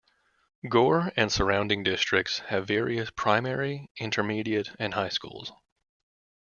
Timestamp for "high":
4.95-5.09